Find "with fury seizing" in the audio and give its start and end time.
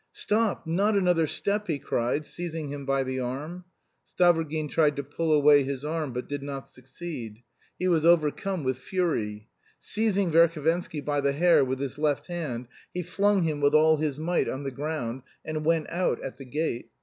8.63-10.31